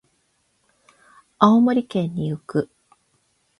[1.37, 2.71] 青森県に行く。